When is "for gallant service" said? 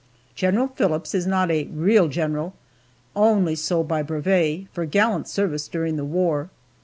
4.73-5.67